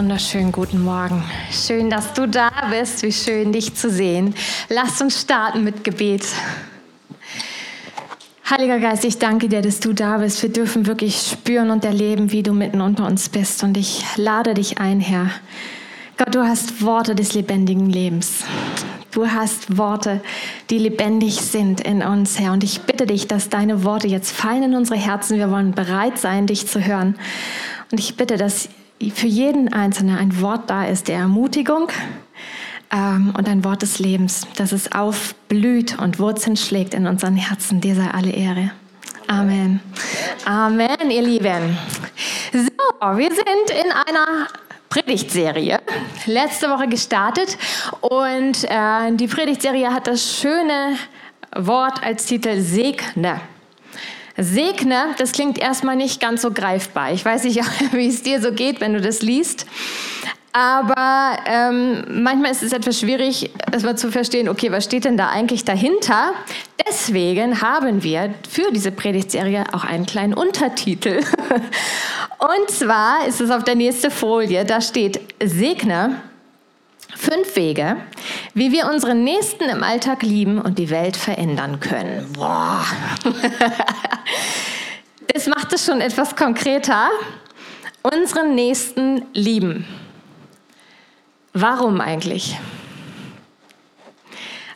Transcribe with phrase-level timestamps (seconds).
[0.00, 1.22] Wunderschönen guten Morgen.
[1.52, 3.02] Schön, dass du da bist.
[3.02, 4.34] Wie schön, dich zu sehen.
[4.70, 6.24] Lass uns starten mit Gebet.
[8.48, 10.42] Heiliger Geist, ich danke dir, dass du da bist.
[10.42, 13.62] Wir dürfen wirklich spüren und erleben, wie du mitten unter uns bist.
[13.62, 15.32] Und ich lade dich ein, Herr.
[16.16, 18.44] Gott, du hast Worte des lebendigen Lebens.
[19.10, 20.22] Du hast Worte,
[20.70, 22.54] die lebendig sind in uns, Herr.
[22.54, 25.36] Und ich bitte dich, dass deine Worte jetzt fallen in unsere Herzen.
[25.36, 27.16] Wir wollen bereit sein, dich zu hören.
[27.92, 28.70] Und ich bitte, dass
[29.08, 31.88] für jeden Einzelnen ein Wort da ist der Ermutigung
[32.92, 37.80] ähm, und ein Wort des Lebens, dass es aufblüht und Wurzeln schlägt in unseren Herzen.
[37.80, 38.72] Dir sei alle Ehre.
[39.26, 39.80] Amen.
[40.44, 41.78] Amen, ihr Lieben.
[42.52, 44.48] So, wir sind in einer
[44.88, 45.78] Predigtserie
[46.26, 47.56] letzte Woche gestartet
[48.00, 50.96] und äh, die Predigtserie hat das schöne
[51.56, 53.40] Wort als Titel Segne.
[54.40, 57.12] Segne, das klingt erstmal nicht ganz so greifbar.
[57.12, 57.60] Ich weiß nicht,
[57.92, 59.66] wie es dir so geht, wenn du das liest.
[60.52, 65.28] Aber ähm, manchmal ist es etwas schwierig, erstmal zu verstehen, okay, was steht denn da
[65.28, 66.32] eigentlich dahinter?
[66.88, 71.20] Deswegen haben wir für diese Predigtserie auch einen kleinen Untertitel.
[72.38, 76.20] Und zwar ist es auf der nächsten Folie, da steht Segne
[77.20, 77.98] Fünf Wege,
[78.54, 82.32] wie wir unseren Nächsten im Alltag lieben und die Welt verändern können.
[82.32, 82.84] Boah.
[85.32, 87.08] Das macht es schon etwas konkreter.
[88.02, 89.86] Unseren Nächsten lieben.
[91.52, 92.58] Warum eigentlich?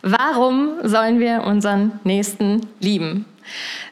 [0.02, 3.24] Warum sollen wir unseren Nächsten lieben?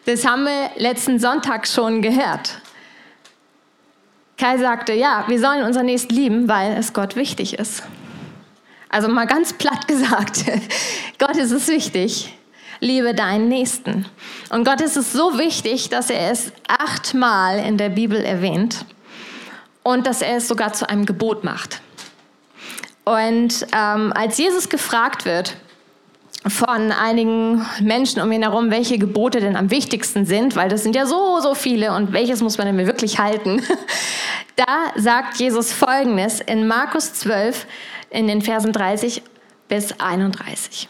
[0.04, 2.60] Das haben wir letzten Sonntag schon gehört.
[4.38, 7.82] Kai sagte, ja, wir sollen unseren Nächsten lieben, weil es Gott wichtig ist.
[8.92, 10.44] Also mal ganz platt gesagt,
[11.18, 12.34] Gott ist es wichtig,
[12.78, 14.04] liebe deinen Nächsten.
[14.50, 18.84] Und Gott ist es so wichtig, dass er es achtmal in der Bibel erwähnt
[19.82, 21.80] und dass er es sogar zu einem Gebot macht.
[23.04, 25.56] Und ähm, als Jesus gefragt wird
[26.46, 30.94] von einigen Menschen um ihn herum, welche Gebote denn am wichtigsten sind, weil das sind
[30.94, 33.62] ja so, so viele und welches muss man denn wirklich halten,
[34.56, 37.66] da sagt Jesus Folgendes in Markus 12,
[38.12, 39.22] in den Versen 30
[39.68, 40.88] bis 31.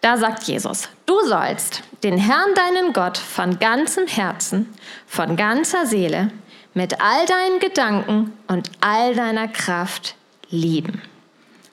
[0.00, 4.72] Da sagt Jesus, du sollst den Herrn deinen Gott von ganzem Herzen,
[5.06, 6.30] von ganzer Seele,
[6.72, 10.14] mit all deinen Gedanken und all deiner Kraft
[10.50, 11.02] lieben.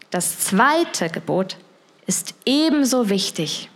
[0.09, 1.57] Das zweite Gebot
[2.05, 3.69] ist ebenso wichtig.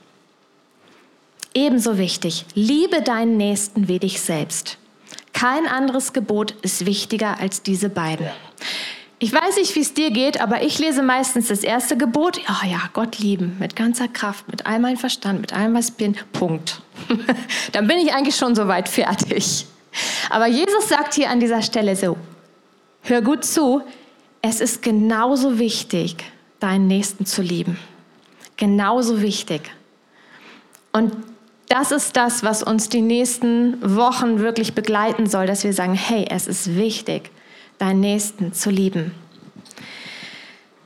[1.54, 4.78] Ebenso wichtig, liebe deinen Nächsten wie dich selbst.
[5.34, 8.30] Kein anderes Gebot ist wichtiger als diese beiden.
[9.24, 12.42] Ich weiß nicht, wie es dir geht, aber ich lese meistens das erste Gebot.
[12.50, 15.94] Oh ja, Gott lieben, mit ganzer Kraft, mit all meinem Verstand, mit allem, was ich
[15.94, 16.18] bin.
[16.34, 16.82] Punkt.
[17.72, 19.68] Dann bin ich eigentlich schon soweit fertig.
[20.32, 22.18] Aber Jesus sagt hier an dieser Stelle so,
[23.04, 23.84] hör gut zu,
[24.42, 26.16] es ist genauso wichtig,
[26.60, 27.78] deinen Nächsten zu lieben.
[28.58, 29.70] Genauso wichtig.
[30.94, 31.14] Und
[31.70, 36.26] das ist das, was uns die nächsten Wochen wirklich begleiten soll, dass wir sagen, hey,
[36.28, 37.30] es ist wichtig
[37.82, 39.12] deinen Nächsten zu lieben.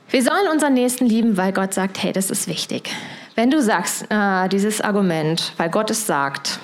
[0.08, 2.90] Wir sollen unseren Nächsten lieben, weil Gott sagt, hey, das ist wichtig.
[3.34, 6.58] Wenn du sagst, äh, dieses Argument, weil Gott es sagt,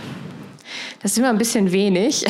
[1.02, 2.24] das ist immer ein bisschen wenig,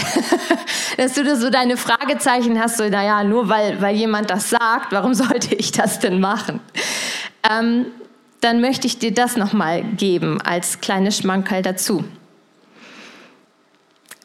[0.97, 4.91] dass du da so deine Fragezeichen hast, so, naja, nur weil, weil jemand das sagt,
[4.91, 6.61] warum sollte ich das denn machen?
[7.49, 7.87] Ähm,
[8.41, 12.05] dann möchte ich dir das nochmal geben als kleines Schmankerl dazu.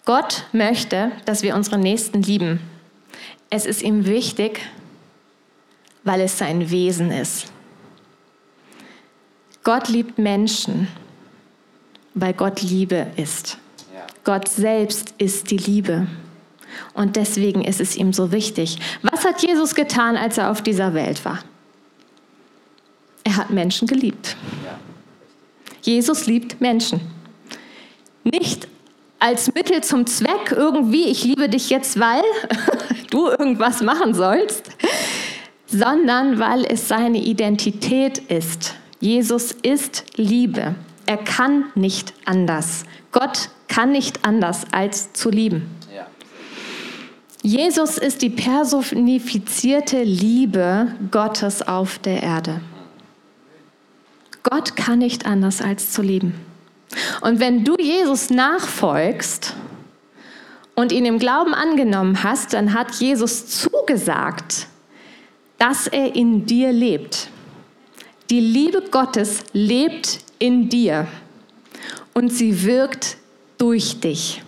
[0.05, 2.59] Gott möchte, dass wir unsere Nächsten lieben.
[3.49, 4.61] Es ist ihm wichtig,
[6.03, 7.51] weil es sein Wesen ist.
[9.63, 10.87] Gott liebt Menschen,
[12.13, 13.57] weil Gott Liebe ist.
[14.23, 16.07] Gott selbst ist die Liebe.
[16.93, 18.79] Und deswegen ist es ihm so wichtig.
[19.01, 21.39] Was hat Jesus getan, als er auf dieser Welt war?
[23.23, 24.35] Er hat Menschen geliebt.
[25.81, 26.99] Jesus liebt Menschen.
[28.23, 28.67] Nicht
[29.19, 32.23] als Mittel zum Zweck irgendwie, ich liebe dich jetzt, weil
[33.09, 34.69] du irgendwas machen sollst,
[35.65, 38.75] sondern weil es seine Identität ist.
[38.99, 40.75] Jesus ist Liebe.
[41.05, 42.85] Er kann nicht anders.
[43.11, 45.77] Gott kann nicht anders als zu lieben.
[47.43, 52.59] Jesus ist die personifizierte Liebe Gottes auf der Erde.
[54.43, 56.33] Gott kann nicht anders als zu lieben.
[57.21, 59.55] Und wenn du Jesus nachfolgst
[60.75, 64.67] und ihn im Glauben angenommen hast, dann hat Jesus zugesagt,
[65.57, 67.29] dass er in dir lebt.
[68.29, 71.07] Die Liebe Gottes lebt in dir
[72.13, 73.17] und sie wirkt
[73.57, 74.43] durch dich.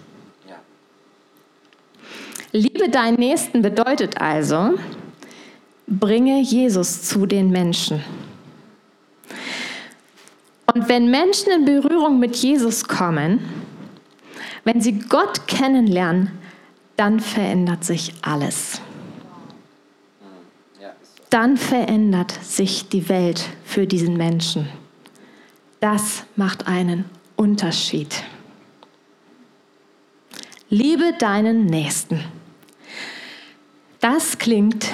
[2.52, 4.74] Liebe deinen Nächsten bedeutet also,
[5.88, 8.04] bringe Jesus zu den Menschen.
[10.74, 13.40] Und wenn Menschen in Berührung mit Jesus kommen,
[14.64, 16.32] wenn sie Gott kennenlernen,
[16.96, 18.82] dann verändert sich alles.
[21.30, 24.68] Dann verändert sich die Welt für diesen Menschen.
[25.80, 27.06] Das macht einen
[27.36, 28.24] Unterschied.
[30.70, 32.24] Liebe deinen Nächsten.
[34.00, 34.88] Das klingt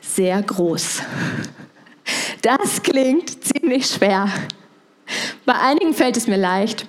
[0.00, 1.02] sehr groß.
[2.42, 4.28] Das klingt ziemlich schwer.
[5.44, 6.86] Bei einigen fällt es mir leicht,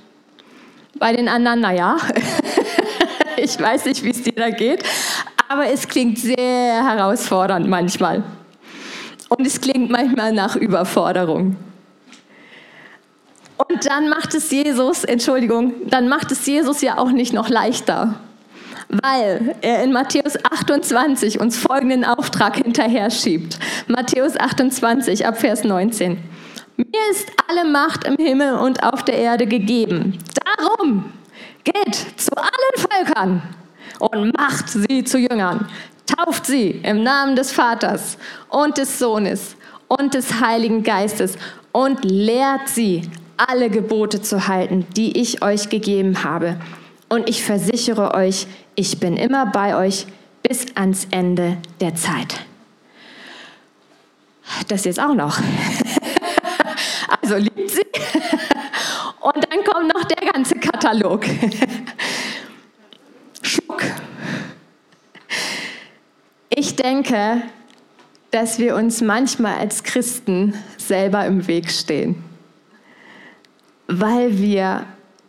[1.00, 1.98] bei den anderen, naja,
[3.38, 4.84] ich weiß nicht, wie es dir da geht,
[5.48, 8.24] aber es klingt sehr herausfordernd manchmal.
[9.30, 11.58] Und es klingt manchmal nach Überforderung.
[13.58, 18.16] Und dann macht es Jesus, Entschuldigung, dann macht es Jesus ja auch nicht noch leichter,
[18.88, 23.58] weil er in Matthäus 28 uns folgenden Auftrag hinterher schiebt.
[23.88, 26.20] Matthäus 28 ab Vers 19.
[26.78, 30.20] Mir ist alle Macht im Himmel und auf der Erde gegeben.
[30.46, 31.12] Darum
[31.64, 33.42] geht zu allen Völkern
[33.98, 35.68] und macht sie zu Jüngern.
[36.06, 38.20] Tauft sie im Namen des Vaters
[38.50, 39.56] und des Sohnes
[39.88, 41.40] und des Heiligen Geistes
[41.72, 46.60] und lehrt sie, alle Gebote zu halten, die ich euch gegeben habe.
[47.10, 48.46] Und ich versichere euch,
[48.76, 50.06] ich bin immer bei euch
[50.44, 52.36] bis ans Ende der Zeit.
[54.68, 55.40] Das jetzt auch noch.
[57.30, 57.82] Also liebt sie.
[59.20, 61.26] Und dann kommt noch der ganze Katalog.
[63.42, 63.84] Schmuck.
[66.48, 67.42] Ich denke,
[68.32, 72.24] dass wir uns manchmal als Christen selber im Weg stehen,
[73.88, 74.86] weil wir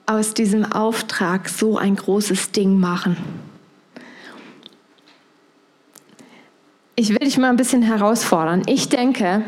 [0.06, 3.16] aus diesem Auftrag so ein großes Ding machen.
[6.94, 8.62] Ich will dich mal ein bisschen herausfordern.
[8.66, 9.42] Ich denke,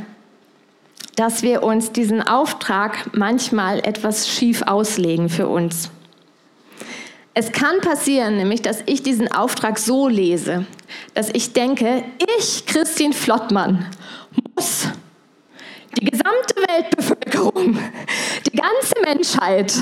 [1.16, 5.90] dass wir uns diesen Auftrag manchmal etwas schief auslegen für uns.
[7.34, 10.66] Es kann passieren, nämlich, dass ich diesen Auftrag so lese,
[11.14, 12.04] dass ich denke,
[12.38, 13.86] ich, Christine Flottmann,
[14.54, 14.88] muss
[15.98, 17.78] die gesamte Weltbevölkerung,
[18.46, 19.72] die ganze Menschheit,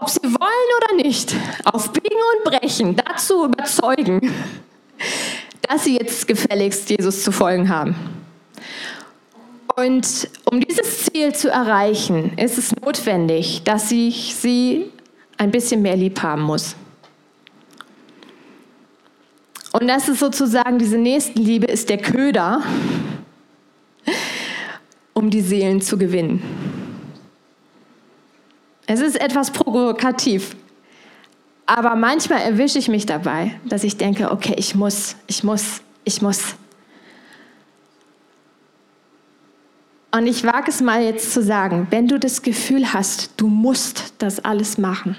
[0.00, 4.34] ob sie wollen oder nicht, auf Biegen und Brechen dazu überzeugen,
[5.62, 7.94] dass sie jetzt gefälligst Jesus zu folgen haben.
[9.80, 14.90] Und um dieses Ziel zu erreichen, ist es notwendig, dass ich sie
[15.38, 16.76] ein bisschen mehr lieb haben muss.
[19.72, 22.62] Und das ist sozusagen, diese Nächstenliebe ist der Köder,
[25.14, 26.42] um die Seelen zu gewinnen.
[28.86, 30.56] Es ist etwas provokativ,
[31.64, 36.20] aber manchmal erwische ich mich dabei, dass ich denke, okay, ich muss, ich muss, ich
[36.20, 36.56] muss.
[40.12, 44.14] Und ich wage es mal jetzt zu sagen, wenn du das Gefühl hast, du musst
[44.18, 45.16] das alles machen,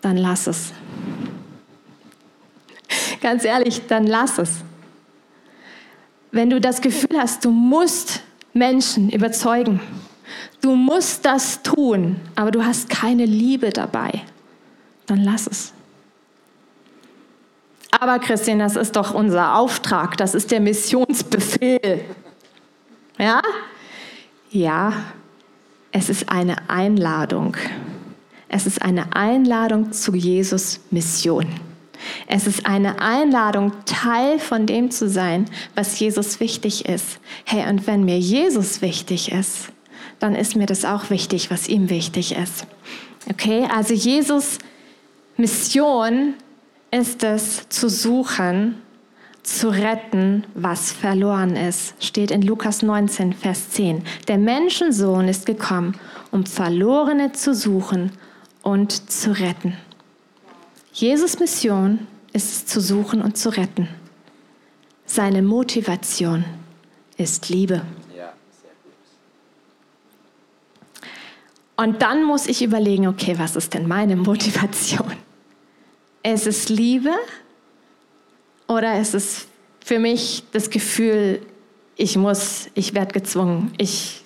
[0.00, 0.72] dann lass es.
[3.20, 4.50] Ganz ehrlich, dann lass es.
[6.30, 8.22] Wenn du das Gefühl hast, du musst
[8.52, 9.80] Menschen überzeugen,
[10.60, 14.22] du musst das tun, aber du hast keine Liebe dabei,
[15.06, 15.72] dann lass es.
[17.90, 22.04] Aber Christian, das ist doch unser Auftrag, das ist der Missionsbefehl.
[23.18, 23.42] Ja?
[24.50, 24.92] Ja,
[25.92, 27.56] es ist eine Einladung.
[28.48, 31.46] Es ist eine Einladung zu Jesus Mission.
[32.26, 37.18] Es ist eine Einladung, Teil von dem zu sein, was Jesus wichtig ist.
[37.44, 39.68] Hey, und wenn mir Jesus wichtig ist,
[40.18, 42.66] dann ist mir das auch wichtig, was ihm wichtig ist.
[43.28, 44.58] Okay, also Jesus
[45.36, 46.34] Mission
[46.90, 48.80] ist es zu suchen
[49.46, 51.94] zu retten, was verloren ist.
[52.02, 54.02] Steht in Lukas 19, Vers 10.
[54.26, 55.96] Der Menschensohn ist gekommen,
[56.32, 58.12] um Verlorene zu suchen
[58.62, 59.76] und zu retten.
[60.92, 63.88] Jesus Mission ist es zu suchen und zu retten.
[65.04, 66.44] Seine Motivation
[67.16, 67.82] ist Liebe.
[71.76, 75.12] Und dann muss ich überlegen, okay, was ist denn meine Motivation?
[76.22, 77.10] Es ist Liebe
[78.68, 79.46] oder ist es
[79.84, 81.40] für mich das Gefühl,
[81.96, 84.22] ich muss, ich werde gezwungen, ich,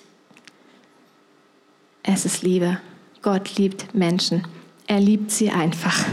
[2.03, 2.79] es ist Liebe.
[3.21, 4.45] Gott liebt Menschen.
[4.87, 6.05] Er liebt sie einfach.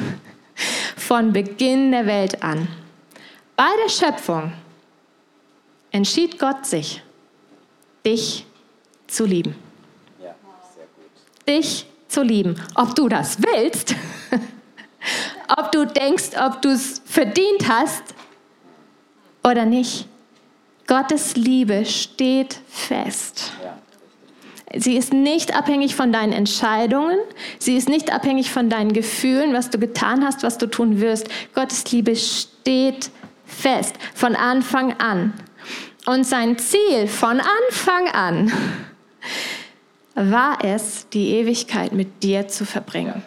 [0.97, 2.69] Von Beginn der Welt an.
[3.57, 4.53] Bei der Schöpfung
[5.91, 7.03] entschied Gott sich,
[8.05, 8.47] dich
[9.07, 9.57] zu lieben.
[10.23, 10.35] Ja,
[11.49, 12.61] dich zu lieben.
[12.75, 13.95] Ob du das willst,
[15.57, 18.03] ob du denkst, ob du es verdient hast
[19.45, 20.07] oder nicht.
[20.87, 23.53] Gottes Liebe steht fest.
[24.75, 27.19] Sie ist nicht abhängig von deinen Entscheidungen.
[27.59, 31.29] Sie ist nicht abhängig von deinen Gefühlen, was du getan hast, was du tun wirst.
[31.55, 33.11] Gottes Liebe steht
[33.47, 35.33] fest von Anfang an.
[36.07, 38.53] Und sein Ziel von Anfang an
[40.15, 43.23] war es, die Ewigkeit mit dir zu verbringen.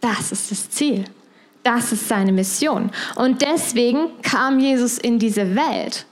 [0.00, 1.04] Das ist das Ziel.
[1.62, 2.90] Das ist seine Mission.
[3.16, 6.06] Und deswegen kam Jesus in diese Welt,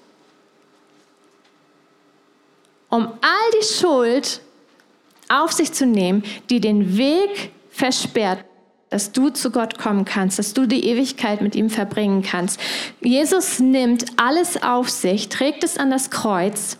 [2.88, 4.40] um all die Schuld
[5.28, 8.44] auf sich zu nehmen, die den Weg versperrt,
[8.90, 12.60] dass du zu Gott kommen kannst, dass du die Ewigkeit mit ihm verbringen kannst.
[13.00, 16.78] Jesus nimmt alles auf sich, trägt es an das Kreuz,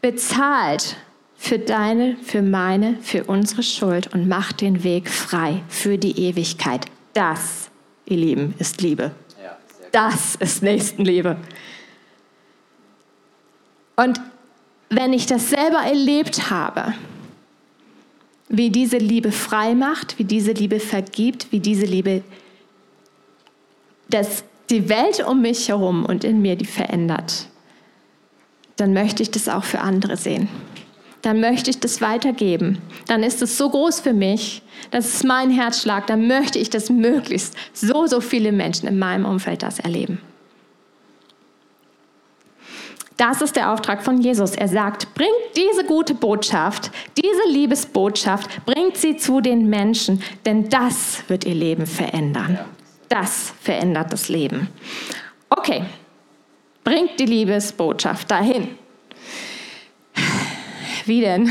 [0.00, 0.96] bezahlt
[1.38, 6.86] für deine, für meine, für unsere Schuld und macht den Weg frei für die Ewigkeit.
[7.14, 7.70] Das,
[8.06, 9.12] ihr Lieben, ist Liebe.
[9.92, 11.36] Das ist Nächstenliebe.
[13.96, 14.20] Und
[14.90, 16.92] wenn ich das selber erlebt habe,
[18.48, 22.22] wie diese Liebe frei macht, wie diese Liebe vergibt, wie diese Liebe
[24.10, 27.48] das, die Welt um mich herum und in mir die verändert,
[28.76, 30.48] dann möchte ich das auch für andere sehen.
[31.22, 32.78] Dann möchte ich das weitergeben.
[33.06, 36.90] Dann ist es so groß für mich, das ist mein Herzschlag, dann möchte ich, dass
[36.90, 40.20] möglichst so, so viele Menschen in meinem Umfeld das erleben.
[43.18, 44.52] Das ist der Auftrag von Jesus.
[44.52, 51.24] Er sagt, bringt diese gute Botschaft, diese Liebesbotschaft, bringt sie zu den Menschen, denn das
[51.26, 52.60] wird ihr Leben verändern.
[53.08, 54.68] Das verändert das Leben.
[55.50, 55.82] Okay,
[56.84, 58.78] bringt die Liebesbotschaft dahin.
[61.08, 61.50] Wie denn?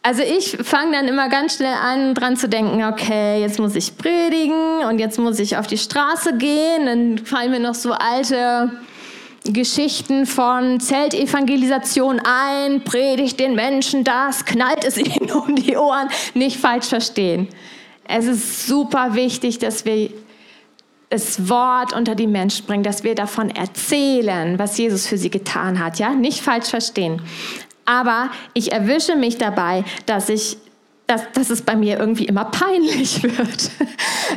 [0.00, 3.98] Also ich fange dann immer ganz schnell an, dran zu denken, okay, jetzt muss ich
[3.98, 6.86] predigen und jetzt muss ich auf die Straße gehen.
[6.86, 8.70] Dann fallen mir noch so alte
[9.44, 16.08] Geschichten von Zeltevangelisation ein, predigt den Menschen das, knallt es ihnen um die Ohren.
[16.32, 17.48] Nicht falsch verstehen.
[18.04, 20.10] Es ist super wichtig, dass wir
[21.10, 25.82] das Wort unter die Menschen bringen, dass wir davon erzählen, was Jesus für sie getan
[25.82, 25.98] hat.
[25.98, 27.22] Ja, nicht falsch verstehen.
[27.84, 30.58] Aber ich erwische mich dabei, dass ich
[31.08, 33.70] dass, dass es bei mir irgendwie immer peinlich wird.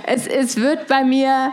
[0.08, 1.52] Es, es wird bei mir,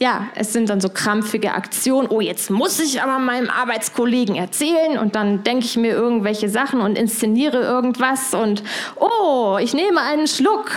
[0.00, 2.08] ja, es sind dann so krampfige Aktionen.
[2.08, 6.80] Oh, jetzt muss ich aber meinem Arbeitskollegen erzählen und dann denke ich mir irgendwelche Sachen
[6.80, 8.64] und inszeniere irgendwas und
[8.96, 10.72] oh, ich nehme einen Schluck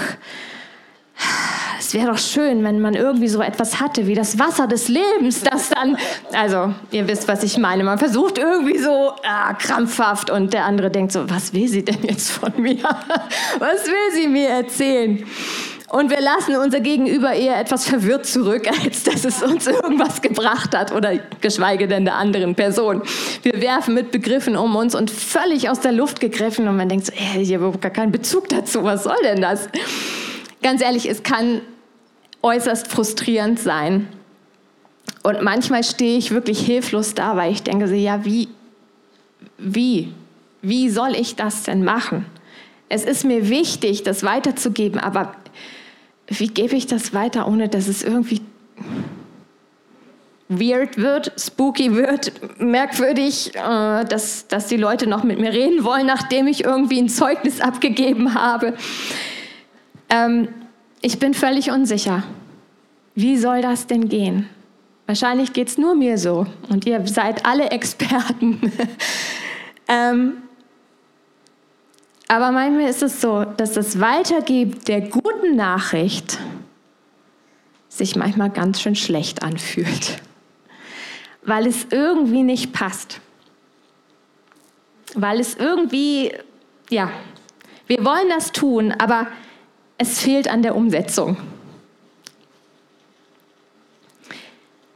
[1.79, 5.41] es wäre doch schön, wenn man irgendwie so etwas hatte wie das Wasser des Lebens,
[5.41, 5.98] das dann,
[6.32, 10.89] also ihr wisst, was ich meine, man versucht irgendwie so ah, krampfhaft und der andere
[10.89, 12.77] denkt so, was will sie denn jetzt von mir?
[13.60, 15.25] Was will sie mir erzählen?
[15.89, 20.75] Und wir lassen unser Gegenüber eher etwas verwirrt zurück, als dass es uns irgendwas gebracht
[20.75, 23.03] hat oder geschweige denn der anderen Person.
[23.43, 27.05] Wir werfen mit Begriffen um uns und völlig aus der Luft gegriffen und man denkt
[27.05, 29.70] so, ey, ich habe überhaupt gar keinen Bezug dazu, was soll denn das?
[30.63, 31.62] Ganz ehrlich, es kann
[32.41, 34.08] äußerst frustrierend sein.
[35.22, 38.48] Und manchmal stehe ich wirklich hilflos da, weil ich denke so, ja, wie,
[39.58, 40.13] wie,
[40.62, 42.25] wie soll ich das denn machen?
[42.89, 45.36] Es ist mir wichtig, das weiterzugeben, aber
[46.27, 48.41] wie gebe ich das weiter, ohne dass es irgendwie
[50.48, 56.05] weird wird, spooky wird, merkwürdig, äh, dass, dass die Leute noch mit mir reden wollen,
[56.05, 58.74] nachdem ich irgendwie ein Zeugnis abgegeben habe.
[60.13, 60.48] Ähm,
[61.01, 62.24] ich bin völlig unsicher.
[63.15, 64.48] Wie soll das denn gehen?
[65.08, 68.72] Wahrscheinlich geht es nur mir so und ihr seid alle Experten.
[69.88, 70.34] ähm,
[72.27, 76.38] aber manchmal ist es so, dass das Weitergeben der guten Nachricht
[77.89, 80.22] sich manchmal ganz schön schlecht anfühlt,
[81.43, 83.20] weil es irgendwie nicht passt.
[85.15, 86.34] Weil es irgendwie,
[86.89, 87.12] ja,
[87.88, 89.27] wir wollen das tun, aber
[89.97, 91.38] es fehlt an der Umsetzung.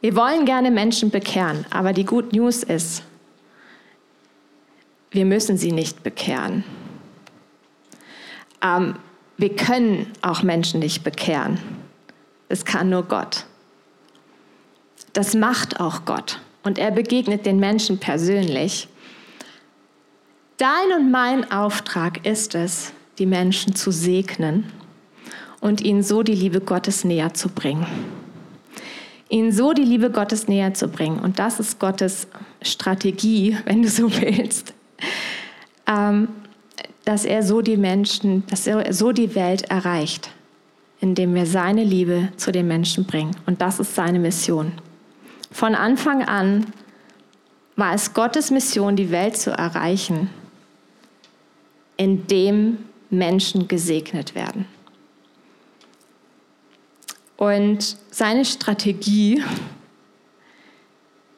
[0.01, 3.03] Wir wollen gerne Menschen bekehren, aber die Good News ist,
[5.11, 6.63] wir müssen sie nicht bekehren.
[8.61, 8.95] Ähm,
[9.37, 11.59] wir können auch Menschen nicht bekehren.
[12.49, 13.45] Es kann nur Gott.
[15.13, 16.39] das macht auch Gott.
[16.63, 18.87] Und er begegnet den Menschen persönlich.
[20.57, 24.71] Dein und mein Auftrag ist es, die Menschen zu segnen
[25.61, 27.85] und ihnen so die Liebe Gottes näher zu bringen.
[29.29, 31.19] Ihnen so die Liebe Gottes näher zu bringen.
[31.19, 32.27] Und das ist Gottes
[32.61, 34.73] Strategie, wenn du so willst.
[35.87, 36.29] Ähm,
[37.05, 40.29] dass er so die Menschen, dass er so die Welt erreicht,
[40.99, 43.31] indem wir seine Liebe zu den Menschen bringen.
[43.45, 44.73] Und das ist seine Mission.
[45.51, 46.65] Von Anfang an
[47.77, 50.29] war es Gottes Mission, die Welt zu erreichen,
[51.95, 54.65] indem Menschen gesegnet werden.
[57.37, 59.43] Und seine Strategie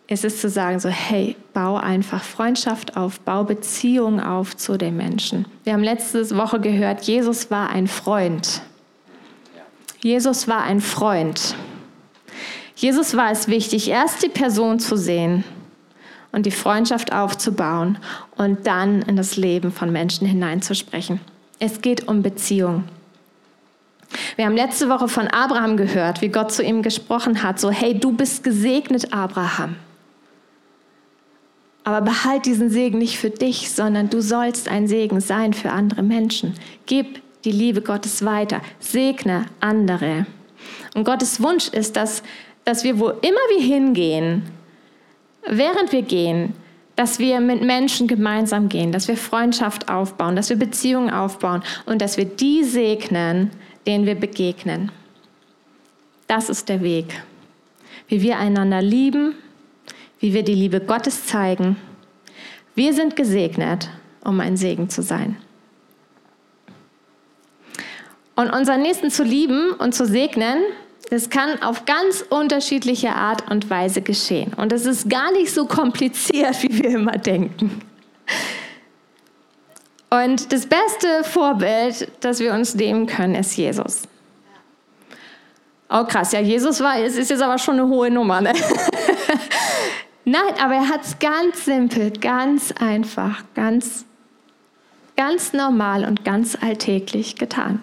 [0.08, 4.98] ist es zu sagen, so hey, bau einfach Freundschaft auf, bau Beziehung auf zu den
[4.98, 5.46] Menschen.
[5.64, 8.62] Wir haben letzte Woche gehört, Jesus war ein Freund.
[10.02, 11.56] Jesus war ein Freund.
[12.76, 15.44] Jesus war es wichtig, erst die Person zu sehen
[16.32, 17.98] und die Freundschaft aufzubauen
[18.38, 21.20] und dann in das Leben von Menschen hineinzusprechen.
[21.60, 22.86] Es geht um Beziehung.
[24.36, 27.98] Wir haben letzte Woche von Abraham gehört, wie Gott zu ihm gesprochen hat, so hey,
[27.98, 29.76] du bist gesegnet, Abraham.
[31.84, 36.04] Aber behalt diesen Segen nicht für dich, sondern du sollst ein Segen sein für andere
[36.04, 36.54] Menschen.
[36.86, 40.26] Gib die Liebe Gottes weiter, segne andere.
[40.96, 42.24] Und Gottes Wunsch ist, dass,
[42.66, 44.44] dass wir, wo immer wir hingehen,
[45.48, 46.54] während wir gehen,
[46.96, 52.02] dass wir mit Menschen gemeinsam gehen, dass wir Freundschaft aufbauen, dass wir Beziehungen aufbauen und
[52.02, 53.52] dass wir die segnen,
[53.86, 54.92] denen wir begegnen.
[56.28, 57.24] Das ist der Weg,
[58.08, 59.36] wie wir einander lieben,
[60.20, 61.78] wie wir die Liebe Gottes zeigen.
[62.76, 63.90] Wir sind gesegnet,
[64.24, 65.38] um ein Segen zu sein.
[68.36, 70.60] Und unseren Nächsten zu lieben und zu segnen,
[71.10, 74.54] das kann auf ganz unterschiedliche Art und Weise geschehen.
[74.54, 77.82] Und es ist gar nicht so kompliziert, wie wir immer denken.
[80.10, 84.04] Und das beste Vorbild, das wir uns nehmen können, ist Jesus.
[85.90, 88.42] Oh krass, ja, Jesus war, es ist jetzt aber schon eine hohe Nummer.
[88.42, 88.54] Ne?
[90.26, 94.06] Nein, aber er hat es ganz simpel, ganz einfach, ganz,
[95.16, 97.82] ganz normal und ganz alltäglich getan.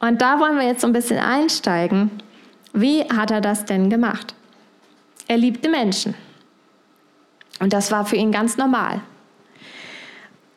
[0.00, 2.10] Und da wollen wir jetzt so ein bisschen einsteigen.
[2.72, 4.34] Wie hat er das denn gemacht?
[5.28, 6.14] Er liebte Menschen.
[7.60, 9.00] Und das war für ihn ganz normal.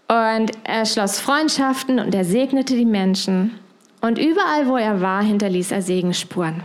[0.07, 3.59] Und er schloss Freundschaften und er segnete die Menschen.
[3.99, 6.63] Und überall, wo er war, hinterließ er Segensspuren.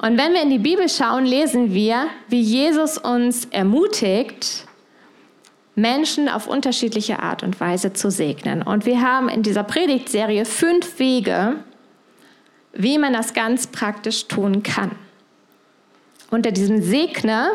[0.00, 4.66] Und wenn wir in die Bibel schauen, lesen wir, wie Jesus uns ermutigt,
[5.74, 8.62] Menschen auf unterschiedliche Art und Weise zu segnen.
[8.62, 11.56] Und wir haben in dieser Predigtserie fünf Wege,
[12.72, 14.92] wie man das ganz praktisch tun kann.
[16.30, 17.50] Unter diesem Segner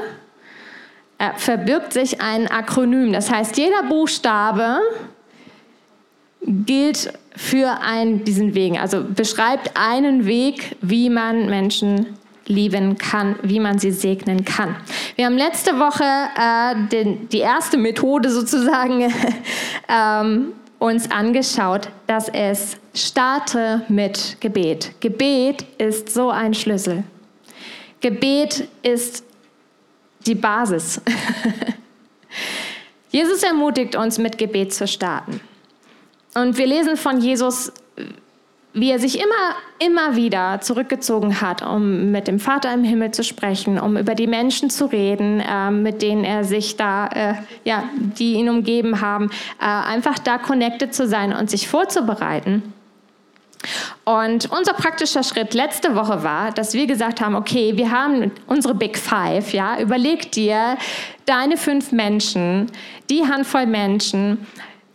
[1.24, 3.14] äh, verbirgt sich ein Akronym.
[3.14, 4.80] Das heißt, jeder Buchstabe
[6.46, 13.62] gilt für einen, diesen Weg, also beschreibt einen Weg, wie man Menschen lieben kann, wie
[13.62, 14.76] man sie segnen kann.
[15.16, 19.14] Wir haben letzte Woche äh, den, die erste Methode sozusagen
[19.88, 24.92] ähm, uns angeschaut, dass es starte mit Gebet.
[25.00, 27.04] Gebet ist so ein Schlüssel.
[28.02, 29.24] Gebet ist
[30.24, 31.02] die Basis.
[33.10, 35.40] Jesus ermutigt uns, mit Gebet zu starten.
[36.34, 37.72] Und wir lesen von Jesus,
[38.74, 43.24] wie er sich immer, immer wieder zurückgezogen hat, um mit dem Vater im Himmel zu
[43.24, 47.84] sprechen, um über die Menschen zu reden, äh, mit denen er sich da, äh, ja,
[47.96, 49.30] die ihn umgeben haben,
[49.62, 52.74] äh, einfach da connected zu sein und sich vorzubereiten.
[54.06, 58.76] Und unser praktischer Schritt letzte Woche war, dass wir gesagt haben, okay, wir haben unsere
[58.76, 60.78] Big Five, ja, überleg dir
[61.26, 62.72] deine fünf Menschen,
[63.10, 64.46] die Handvoll Menschen,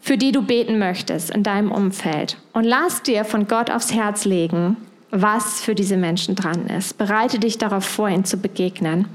[0.00, 2.36] für die du beten möchtest in deinem Umfeld.
[2.52, 4.76] Und lass dir von Gott aufs Herz legen,
[5.10, 6.98] was für diese Menschen dran ist.
[6.98, 9.08] Bereite dich darauf vor, ihnen zu begegnen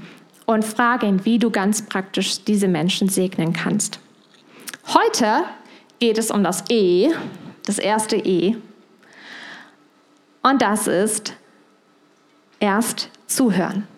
[0.46, 3.98] und frage ihn, wie du ganz praktisch diese Menschen segnen kannst.
[4.88, 5.44] Heute
[6.00, 7.10] geht es um das E,
[7.66, 8.56] das erste E.
[10.44, 11.32] Und das ist
[12.60, 13.88] erst zuhören.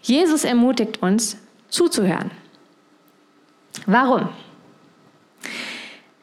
[0.00, 1.36] Jesus ermutigt uns,
[1.68, 2.30] zuzuhören.
[3.84, 4.30] Warum?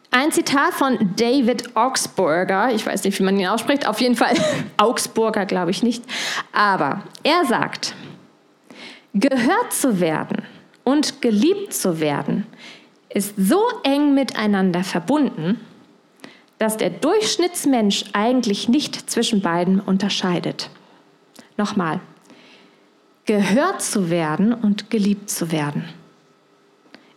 [0.10, 4.34] Ein Zitat von David Augsburger, ich weiß nicht, wie man ihn ausspricht, auf jeden Fall
[4.78, 6.04] Augsburger glaube ich nicht,
[6.52, 7.94] aber er sagt,
[9.14, 10.44] gehört zu werden
[10.84, 12.48] und geliebt zu werden
[13.10, 15.60] ist so eng miteinander verbunden,
[16.64, 20.70] dass der Durchschnittsmensch eigentlich nicht zwischen beiden unterscheidet.
[21.58, 22.00] Nochmal,
[23.26, 25.84] gehört zu werden und geliebt zu werden,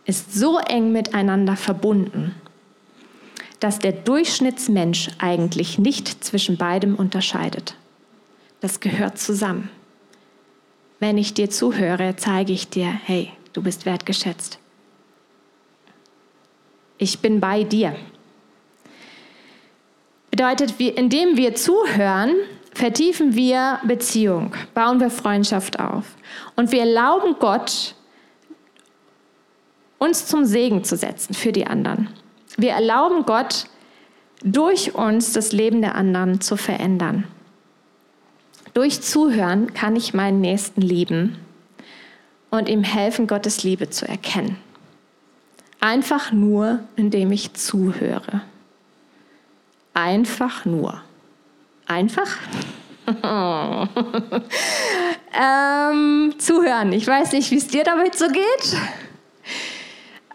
[0.03, 2.35] ist so eng miteinander verbunden,
[3.61, 7.77] dass der Durchschnittsmensch eigentlich nicht zwischen beidem unterscheidet.
[8.59, 9.69] Das gehört zusammen.
[10.99, 14.59] Wenn ich dir zuhöre, zeige ich dir, hey, du bist wertgeschätzt.
[16.97, 17.95] Ich bin bei dir.
[20.31, 22.35] Bedeutet, indem wir zuhören,
[22.73, 26.05] vertiefen wir Beziehung, bauen wir Freundschaft auf.
[26.55, 27.95] Und wir erlauben Gott,
[29.97, 32.09] uns zum Segen zu setzen für die anderen.
[32.55, 33.65] Wir erlauben Gott,
[34.43, 37.23] durch uns das Leben der anderen zu verändern.
[38.73, 41.37] Durch Zuhören kann ich meinen Nächsten lieben
[42.51, 44.57] und ihm helfen, Gottes Liebe zu erkennen.
[45.79, 48.41] Einfach nur, indem ich zuhöre.
[49.97, 51.01] Einfach nur.
[51.87, 52.37] Einfach?
[55.33, 56.93] ähm, zuhören.
[56.93, 58.77] Ich weiß nicht, wie es dir damit so geht.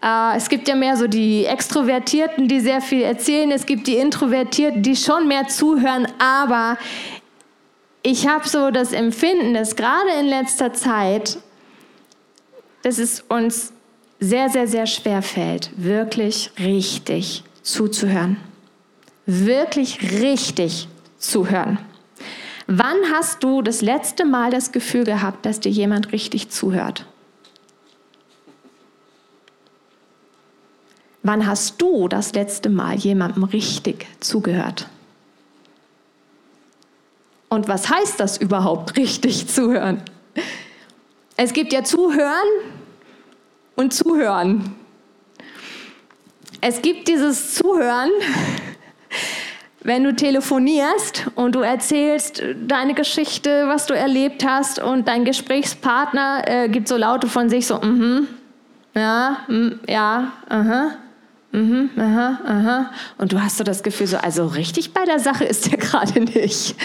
[0.02, 3.52] Äh, es gibt ja mehr so die Extrovertierten, die sehr viel erzählen.
[3.52, 6.08] Es gibt die Introvertierten, die schon mehr zuhören.
[6.18, 6.76] Aber
[8.02, 11.38] ich habe so das Empfinden, dass gerade in letzter Zeit,
[12.82, 13.72] dass es uns
[14.18, 18.38] sehr, sehr, sehr schwer fällt, wirklich richtig zuzuhören.
[19.26, 21.78] Wirklich richtig zuhören.
[22.66, 27.06] Wann hast du das letzte Mal das Gefühl gehabt, dass dir jemand richtig zuhört?
[31.22, 34.88] Wann hast du das letzte Mal jemandem richtig zugehört?
[37.48, 40.02] Und was heißt das überhaupt, richtig zuhören?
[41.36, 42.48] Es gibt ja Zuhören
[43.76, 44.74] und Zuhören.
[46.60, 48.10] Es gibt dieses Zuhören,
[49.84, 56.44] wenn du telefonierst und du erzählst deine Geschichte, was du erlebt hast und dein Gesprächspartner
[56.46, 58.28] äh, gibt so Laute von sich so, mhm,
[58.94, 60.92] ja, mm, ja, aha,
[61.50, 62.90] mhm, aha, aha.
[63.18, 66.20] Und du hast so das Gefühl so, also richtig bei der Sache ist der gerade
[66.20, 66.76] nicht.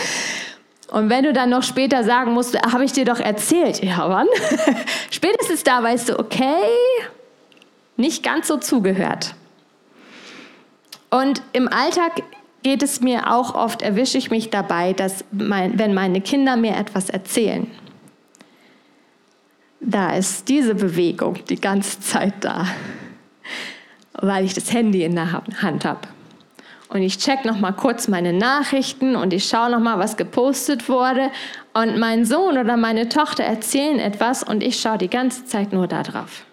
[0.89, 4.27] Und wenn du dann noch später sagen musst, habe ich dir doch erzählt, ja wann?
[5.11, 6.63] Spätestens da weißt du, okay,
[7.97, 9.35] nicht ganz so zugehört.
[11.09, 12.23] Und im Alltag
[12.63, 16.75] geht es mir auch oft, erwische ich mich dabei, dass mein, wenn meine Kinder mir
[16.75, 17.69] etwas erzählen,
[19.79, 22.67] da ist diese Bewegung die ganze Zeit da,
[24.13, 26.01] weil ich das Handy in der Hand habe.
[26.89, 30.87] Und ich check noch mal kurz meine Nachrichten und ich schaue noch mal, was gepostet
[30.87, 31.31] wurde.
[31.73, 35.87] Und mein Sohn oder meine Tochter erzählen etwas und ich schaue die ganze Zeit nur
[35.87, 36.45] da drauf.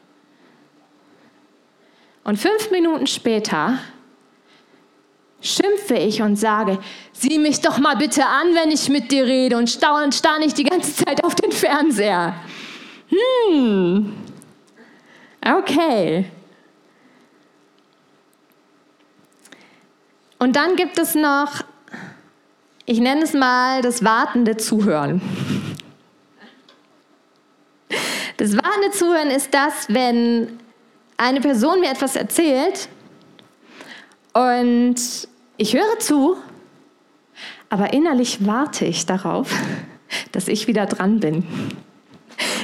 [2.25, 3.79] Und fünf Minuten später
[5.45, 6.79] schimpfe ich und sage,
[7.13, 10.57] sieh mich doch mal bitte an, wenn ich mit dir rede und starre starr nicht
[10.57, 12.35] die ganze Zeit auf den Fernseher.
[13.11, 14.15] Hm,
[15.45, 16.25] okay.
[20.39, 21.63] Und dann gibt es noch,
[22.87, 25.21] ich nenne es mal das wartende Zuhören.
[28.37, 30.59] Das wartende Zuhören ist das, wenn
[31.17, 32.89] eine Person mir etwas erzählt
[34.33, 34.97] und
[35.57, 36.37] ich höre zu,
[37.69, 39.53] aber innerlich warte ich darauf,
[40.33, 41.45] dass ich wieder dran bin.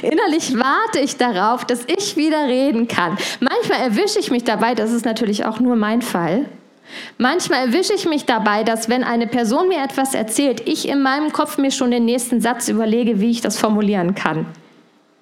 [0.01, 3.17] Innerlich warte ich darauf, dass ich wieder reden kann.
[3.39, 6.45] Manchmal erwische ich mich dabei, das ist natürlich auch nur mein Fall.
[7.17, 11.31] Manchmal erwische ich mich dabei, dass wenn eine Person mir etwas erzählt, ich in meinem
[11.31, 14.45] Kopf mir schon den nächsten Satz überlege, wie ich das formulieren kann.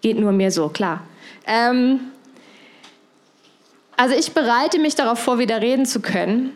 [0.02, 1.02] Geht nur mir so, klar.
[1.46, 2.00] Ähm,
[3.98, 6.54] also ich bereite mich darauf vor, wieder reden zu können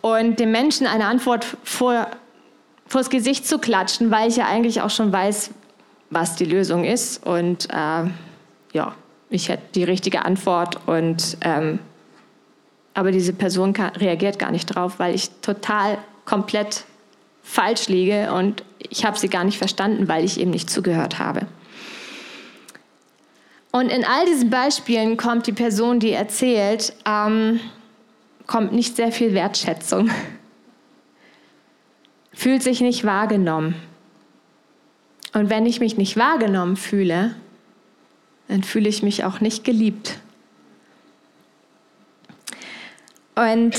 [0.00, 2.08] und dem Menschen eine Antwort vor,
[2.86, 5.50] vors Gesicht zu klatschen, weil ich ja eigentlich auch schon weiß,
[6.10, 7.24] was die Lösung ist.
[7.26, 8.04] Und äh,
[8.72, 8.94] ja,
[9.30, 11.78] ich hätte die richtige Antwort und ähm,
[12.94, 16.84] aber diese Person kann, reagiert gar nicht drauf, weil ich total komplett
[17.42, 21.46] falsch liege und ich habe sie gar nicht verstanden, weil ich eben nicht zugehört habe.
[23.70, 27.60] Und in all diesen Beispielen kommt die Person, die erzählt, ähm,
[28.48, 30.10] kommt nicht sehr viel Wertschätzung,
[32.32, 33.76] fühlt sich nicht wahrgenommen.
[35.34, 37.36] Und wenn ich mich nicht wahrgenommen fühle,
[38.48, 40.18] dann fühle ich mich auch nicht geliebt.
[43.36, 43.76] Und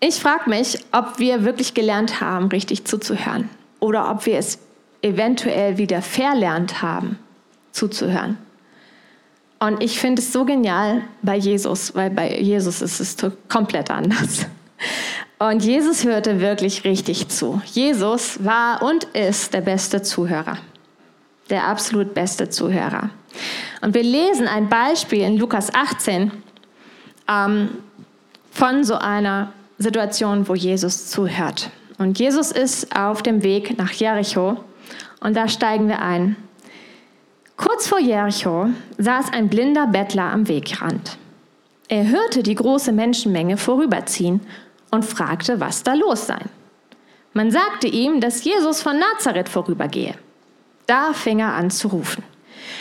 [0.00, 4.60] ich frage mich, ob wir wirklich gelernt haben, richtig zuzuhören oder ob wir es
[5.02, 7.18] eventuell wieder verlernt haben,
[7.72, 8.38] zuzuhören.
[9.66, 13.16] Und ich finde es so genial bei Jesus, weil bei Jesus ist es
[13.48, 14.46] komplett anders.
[15.38, 17.62] Und Jesus hörte wirklich richtig zu.
[17.64, 20.58] Jesus war und ist der beste Zuhörer.
[21.50, 23.10] der absolut beste Zuhörer.
[23.82, 26.32] Und wir lesen ein Beispiel in Lukas 18
[27.28, 27.68] ähm,
[28.50, 31.70] von so einer Situation, wo Jesus zuhört.
[31.98, 34.64] Und Jesus ist auf dem Weg nach Jericho
[35.20, 36.36] und da steigen wir ein.
[37.56, 41.18] Kurz vor Jericho saß ein blinder Bettler am Wegrand.
[41.88, 44.40] Er hörte die große Menschenmenge vorüberziehen
[44.90, 46.38] und fragte, was da los sei.
[47.32, 50.14] Man sagte ihm, dass Jesus von Nazareth vorübergehe.
[50.86, 52.22] Da fing er an zu rufen.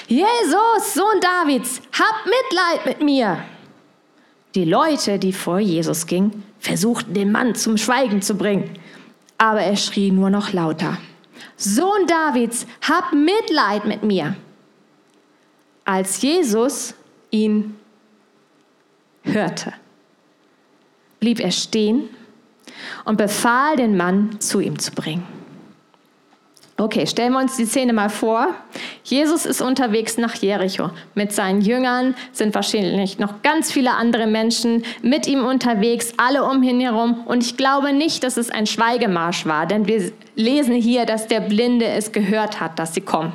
[0.07, 3.43] Jesus, Sohn Davids, hab Mitleid mit mir.
[4.55, 8.69] Die Leute, die vor Jesus gingen, versuchten den Mann zum Schweigen zu bringen,
[9.37, 10.97] aber er schrie nur noch lauter.
[11.57, 14.35] Sohn Davids, hab Mitleid mit mir.
[15.85, 16.95] Als Jesus
[17.31, 17.75] ihn
[19.23, 19.73] hörte,
[21.19, 22.09] blieb er stehen
[23.05, 25.25] und befahl den Mann, zu ihm zu bringen.
[26.75, 28.47] Okay, stellen wir uns die Szene mal vor.
[29.03, 30.89] Jesus ist unterwegs nach Jericho.
[31.13, 36.63] Mit seinen Jüngern sind wahrscheinlich noch ganz viele andere Menschen mit ihm unterwegs, alle um
[36.63, 37.21] ihn herum.
[37.25, 41.41] Und ich glaube nicht, dass es ein Schweigemarsch war, denn wir lesen hier, dass der
[41.41, 43.33] Blinde es gehört hat, dass sie kommen.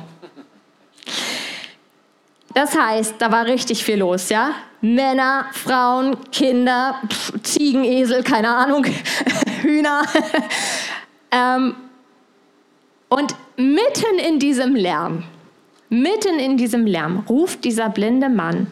[2.53, 4.51] Das heißt, da war richtig viel los, ja?
[4.81, 7.01] Männer, Frauen, Kinder,
[7.43, 8.85] Ziegen, Esel, keine Ahnung,
[9.61, 10.03] Hühner.
[11.31, 11.75] ähm,
[13.09, 15.23] und mitten in diesem Lärm,
[15.89, 18.67] mitten in diesem Lärm ruft dieser blinde Mann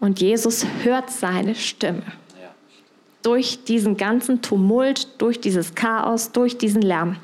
[0.00, 2.02] und Jesus hört seine Stimme.
[3.22, 7.16] Durch diesen ganzen Tumult, durch dieses Chaos, durch diesen Lärm.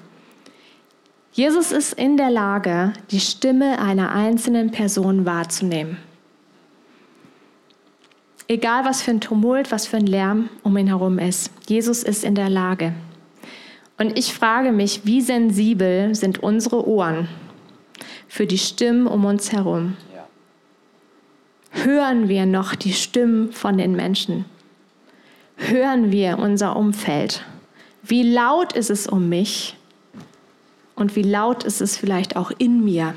[1.40, 5.96] Jesus ist in der Lage, die Stimme einer einzelnen Person wahrzunehmen.
[8.46, 12.24] Egal was für ein Tumult, was für ein Lärm um ihn herum ist, Jesus ist
[12.24, 12.92] in der Lage.
[13.96, 17.26] Und ich frage mich, wie sensibel sind unsere Ohren
[18.28, 19.96] für die Stimmen um uns herum?
[21.70, 24.44] Hören wir noch die Stimmen von den Menschen?
[25.56, 27.46] Hören wir unser Umfeld?
[28.02, 29.78] Wie laut ist es um mich?
[31.00, 33.14] Und wie laut ist es vielleicht auch in mir?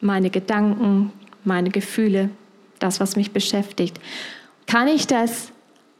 [0.00, 1.10] Meine Gedanken,
[1.44, 2.28] meine Gefühle,
[2.78, 3.98] das, was mich beschäftigt.
[4.66, 5.52] Kann ich das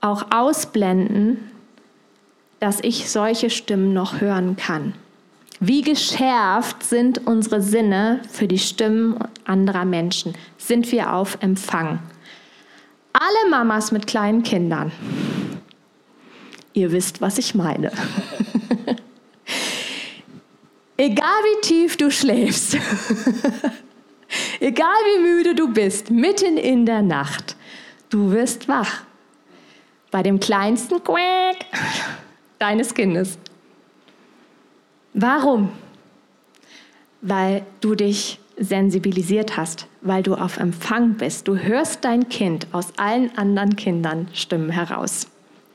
[0.03, 1.39] auch ausblenden
[2.63, 4.95] dass ich solche Stimmen noch hören kann.
[5.59, 10.35] Wie geschärft sind unsere Sinne für die Stimmen anderer Menschen?
[10.59, 11.99] Sind wir auf Empfang?
[13.13, 14.93] Alle Mamas mit kleinen Kindern.
[16.73, 17.91] Ihr wisst, was ich meine.
[20.97, 22.75] Egal wie tief du schläfst,
[24.61, 27.57] egal wie müde du bist, mitten in der Nacht,
[28.11, 29.03] du wirst wach.
[30.11, 31.57] Bei dem kleinsten Quack
[32.59, 33.39] deines Kindes.
[35.15, 35.71] Warum?
[37.23, 41.49] Weil du dich sensibilisiert hast, weil du auf Empfang bist.
[41.49, 45.27] Du hörst dein Kind aus allen anderen Kindern Stimmen heraus.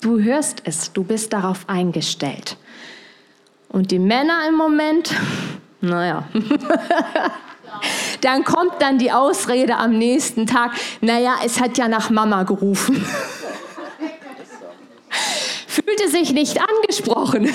[0.01, 2.57] Du hörst es, du bist darauf eingestellt.
[3.69, 5.13] Und die Männer im Moment,
[5.81, 6.27] naja,
[8.21, 13.05] dann kommt dann die Ausrede am nächsten Tag, naja, es hat ja nach Mama gerufen
[15.87, 17.49] fühlte sich nicht angesprochen.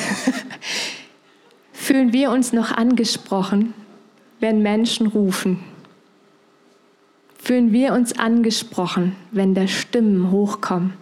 [1.73, 3.75] Fühlen wir uns noch angesprochen,
[4.41, 5.63] wenn Menschen rufen?
[7.39, 10.95] Fühlen wir uns angesprochen, wenn da Stimmen hochkommen?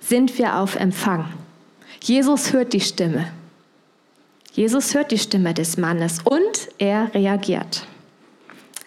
[0.00, 1.24] Sind wir auf Empfang?
[2.02, 3.32] Jesus hört die Stimme.
[4.52, 7.86] Jesus hört die Stimme des Mannes und er reagiert.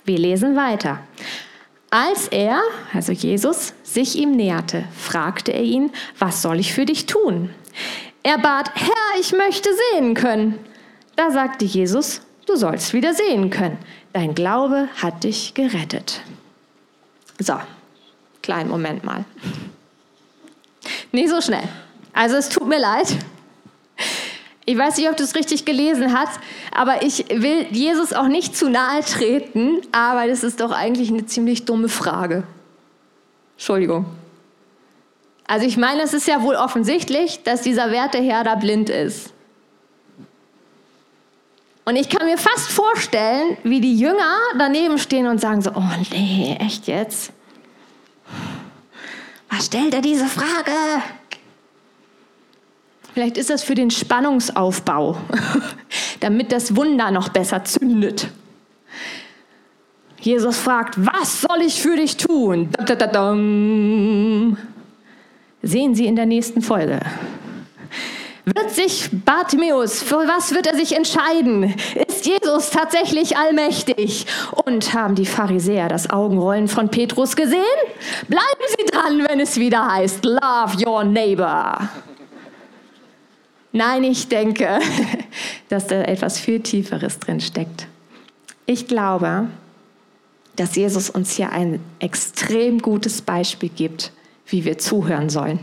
[0.04, 1.00] Wir lesen weiter.
[1.90, 2.62] Als er,
[2.94, 7.50] also Jesus, sich ihm näherte, fragte er ihn, was soll ich für dich tun?
[8.24, 10.58] Er bat, Herr, ich möchte sehen können.
[11.16, 13.78] Da sagte Jesus, du sollst wieder sehen können.
[14.14, 16.22] Dein Glaube hat dich gerettet.
[17.40, 17.56] So,
[18.42, 19.26] kleinen Moment mal.
[21.12, 21.68] Nicht so schnell.
[22.14, 23.18] Also es tut mir leid.
[24.66, 26.40] Ich weiß nicht, ob du es richtig gelesen hast,
[26.72, 31.26] aber ich will Jesus auch nicht zu nahe treten, aber das ist doch eigentlich eine
[31.26, 32.44] ziemlich dumme Frage.
[33.56, 34.06] Entschuldigung.
[35.48, 39.34] Also ich meine, es ist ja wohl offensichtlich, dass dieser Werteherr da blind ist.
[41.84, 45.84] Und ich kann mir fast vorstellen, wie die Jünger daneben stehen und sagen so, oh
[46.12, 47.34] nee, echt jetzt?
[49.50, 50.72] Was stellt er diese Frage?
[53.14, 55.18] Vielleicht ist das für den Spannungsaufbau,
[56.20, 58.28] damit das Wunder noch besser zündet.
[60.22, 62.70] Jesus fragt, was soll ich für dich tun?
[65.64, 67.00] Sehen Sie in der nächsten Folge.
[68.46, 71.76] Wird sich Bartimäus, für was wird er sich entscheiden?
[72.08, 74.26] Ist Jesus tatsächlich allmächtig?
[74.66, 77.62] Und haben die Pharisäer das Augenrollen von Petrus gesehen?
[78.28, 81.90] Bleiben Sie dran, wenn es wieder heißt, Love your neighbor.
[83.72, 84.80] Nein, ich denke,
[85.70, 87.88] dass da etwas viel Tieferes drin steckt.
[88.66, 89.48] Ich glaube,
[90.56, 94.12] dass Jesus uns hier ein extrem gutes Beispiel gibt,
[94.46, 95.60] wie wir zuhören sollen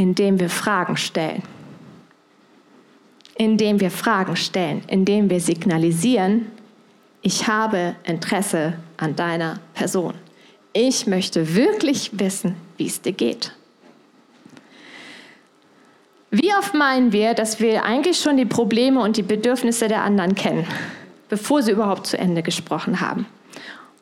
[0.00, 1.42] indem wir Fragen stellen.
[3.36, 6.46] Indem wir Fragen stellen, indem wir signalisieren,
[7.20, 10.14] ich habe Interesse an deiner Person.
[10.72, 13.52] Ich möchte wirklich wissen, wie es dir geht.
[16.30, 20.36] Wie oft meinen wir, dass wir eigentlich schon die Probleme und die Bedürfnisse der anderen
[20.36, 20.66] kennen,
[21.28, 23.26] bevor sie überhaupt zu Ende gesprochen haben?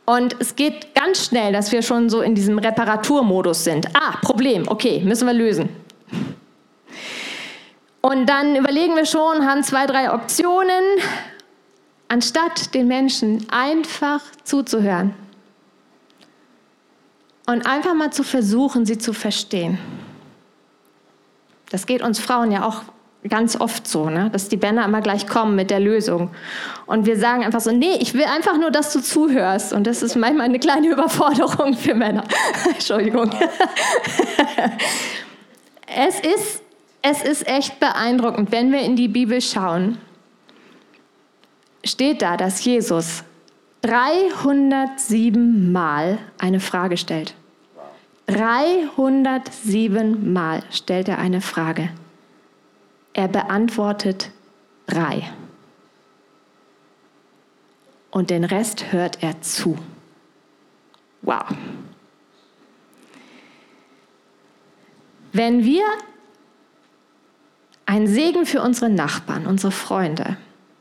[0.05, 3.95] Und es geht ganz schnell, dass wir schon so in diesem Reparaturmodus sind.
[3.95, 5.69] Ah, Problem, okay, müssen wir lösen.
[8.01, 10.83] Und dann überlegen wir schon, haben zwei, drei Optionen,
[12.09, 15.15] anstatt den Menschen einfach zuzuhören.
[17.47, 19.79] Und einfach mal zu versuchen, sie zu verstehen.
[21.71, 22.83] Das geht uns Frauen ja auch
[23.29, 24.31] ganz oft so, ne?
[24.31, 26.31] dass die Männer immer gleich kommen mit der Lösung.
[26.87, 29.73] Und wir sagen einfach so, nee, ich will einfach nur, dass du zuhörst.
[29.73, 32.25] Und das ist manchmal eine kleine Überforderung für Männer.
[32.75, 33.31] Entschuldigung.
[35.87, 36.63] es ist
[37.03, 39.99] es ist echt beeindruckend, wenn wir in die Bibel schauen,
[41.85, 43.25] steht da, dass Jesus
[43.83, 47.35] 307 Mal eine Frage stellt.
[48.29, 51.89] 307 Mal stellt er eine Frage.
[53.15, 54.31] Er beantwortet
[54.87, 55.33] drei.
[58.11, 59.79] Und den Rest hört er zu.
[61.23, 61.45] Wow.
[65.33, 65.85] Wenn wir
[67.87, 70.37] ein Segen für unsere Nachbarn, unsere Freunde,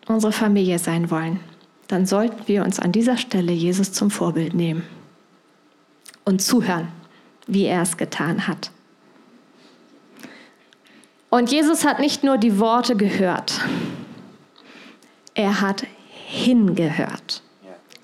[0.08, 1.40] unsere Familie sein wollen,
[1.88, 4.84] dann sollten wir uns an dieser Stelle Jesus zum Vorbild nehmen
[6.26, 6.90] und zuhören,
[7.48, 8.72] wie er es getan hat.
[11.30, 13.62] Und Jesus hat nicht nur die Worte gehört,
[15.34, 15.86] er hat
[16.26, 17.42] hingehört.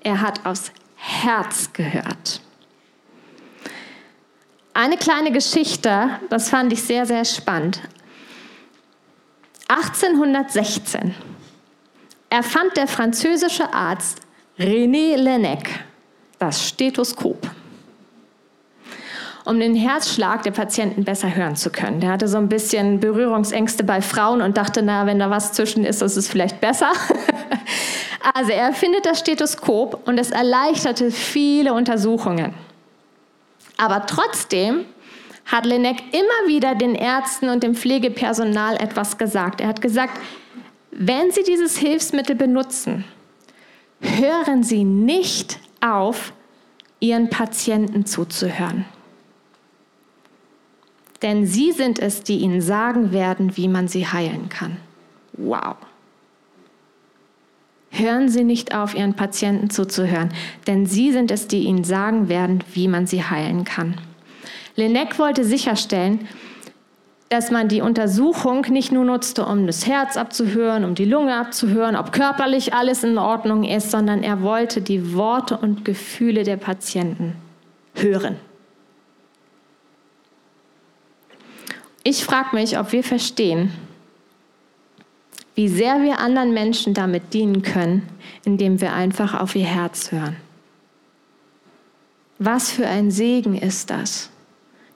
[0.02, 2.40] Er hat aufs Herz gehört.
[4.74, 7.80] Eine kleine Geschichte, das fand ich sehr, sehr spannend.
[9.68, 11.14] 1816
[12.28, 14.20] erfand der französische Arzt
[14.58, 15.84] René Laennec
[16.38, 17.50] das Stethoskop,
[19.44, 22.00] um den Herzschlag der Patienten besser hören zu können.
[22.00, 25.84] Der hatte so ein bisschen Berührungsängste bei Frauen und dachte, na, wenn da was zwischen
[25.84, 26.92] ist, ist es vielleicht besser.
[28.34, 32.54] also er erfindet das Stethoskop und es erleichterte viele Untersuchungen.
[33.76, 34.86] Aber trotzdem
[35.44, 39.60] hat Lenek immer wieder den Ärzten und dem Pflegepersonal etwas gesagt.
[39.60, 40.18] Er hat gesagt,
[40.90, 43.04] wenn Sie dieses Hilfsmittel benutzen,
[44.00, 46.32] hören Sie nicht auf,
[47.00, 48.86] Ihren Patienten zuzuhören.
[51.24, 54.76] Denn Sie sind es, die Ihnen sagen werden, wie man sie heilen kann.
[55.32, 55.76] Wow.
[57.90, 60.34] Hören Sie nicht auf, Ihren Patienten zuzuhören,
[60.66, 63.94] denn Sie sind es, die Ihnen sagen werden, wie man sie heilen kann.
[64.76, 66.28] Lenec wollte sicherstellen,
[67.30, 71.96] dass man die Untersuchung nicht nur nutzte, um das Herz abzuhören, um die Lunge abzuhören,
[71.96, 77.34] ob körperlich alles in Ordnung ist, sondern er wollte die Worte und Gefühle der Patienten
[77.94, 78.36] hören.
[82.04, 83.72] Ich frage mich, ob wir verstehen,
[85.56, 88.08] wie sehr wir anderen Menschen damit dienen können,
[88.44, 90.36] indem wir einfach auf ihr Herz hören.
[92.38, 94.30] Was für ein Segen ist das?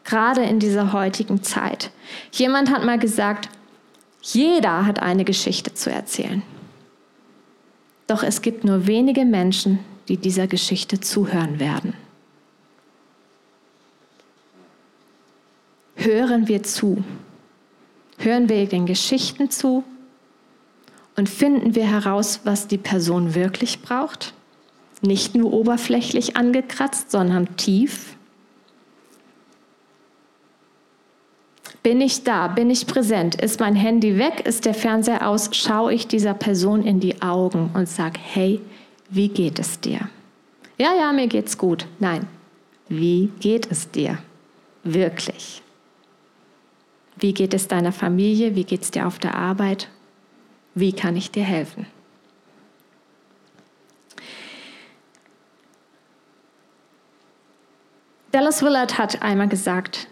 [0.08, 1.90] gerade in dieser heutigen Zeit.
[2.32, 3.50] Jemand hat mal gesagt,
[4.22, 6.42] jeder hat eine Geschichte zu erzählen.
[8.06, 11.92] Doch es gibt nur wenige Menschen, die dieser Geschichte zuhören werden.
[15.98, 17.04] Hören wir zu.
[18.18, 19.84] Hören wir den Geschichten zu
[21.16, 24.32] und finden wir heraus, was die Person wirklich braucht?
[25.02, 28.16] Nicht nur oberflächlich angekratzt, sondern tief
[31.82, 32.48] Bin ich da?
[32.48, 33.36] Bin ich präsent?
[33.36, 34.42] Ist mein Handy weg?
[34.44, 35.50] Ist der Fernseher aus?
[35.52, 38.60] Schaue ich dieser Person in die Augen und sage, hey,
[39.08, 40.00] wie geht es dir?
[40.76, 41.86] Ja, ja, mir geht's gut.
[41.98, 42.26] Nein,
[42.88, 44.18] wie geht es dir?
[44.84, 45.62] Wirklich.
[47.18, 48.54] Wie geht es deiner Familie?
[48.54, 49.88] Wie geht es dir auf der Arbeit?
[50.74, 51.86] Wie kann ich dir helfen?
[58.30, 60.06] Dallas Willard hat einmal gesagt,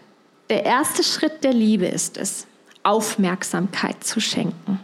[0.49, 2.47] der erste Schritt der Liebe ist es,
[2.83, 4.79] Aufmerksamkeit zu schenken.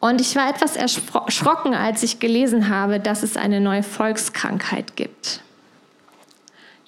[0.00, 5.42] Und ich war etwas erschrocken, als ich gelesen habe, dass es eine neue Volkskrankheit gibt.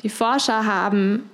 [0.02, 1.29] Die Forscher haben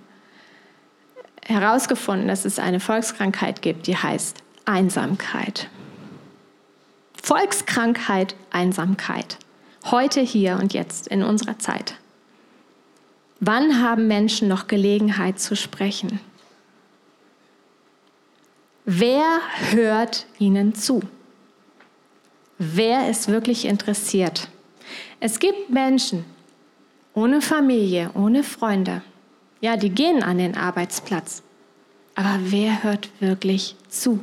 [1.47, 5.69] herausgefunden, dass es eine Volkskrankheit gibt, die heißt Einsamkeit.
[7.23, 9.39] Volkskrankheit, Einsamkeit.
[9.91, 11.95] Heute, hier und jetzt, in unserer Zeit.
[13.41, 16.21] Wann haben Menschen noch Gelegenheit zu sprechen?
[18.85, 19.41] Wer
[19.71, 21.03] hört ihnen zu?
[22.59, 24.49] Wer ist wirklich interessiert?
[25.21, 26.25] Es gibt Menschen
[27.15, 29.03] ohne Familie, ohne Freunde.
[29.61, 31.43] Ja, die gehen an den Arbeitsplatz.
[32.15, 34.21] Aber wer hört wirklich zu?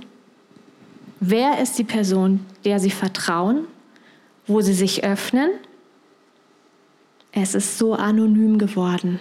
[1.20, 3.66] Wer ist die Person, der sie vertrauen,
[4.48, 5.52] wo sie sich öffnen?
[7.32, 9.20] Es ist so anonym geworden.